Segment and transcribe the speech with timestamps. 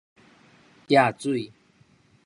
[0.87, 1.53] 搤水